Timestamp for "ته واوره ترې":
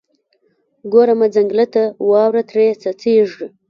1.73-2.65